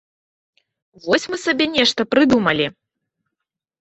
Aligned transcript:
Вось 1.03 1.29
мы 1.33 1.37
сабе 1.45 1.65
нешта 1.75 2.01
прыдумалі. 2.15 2.65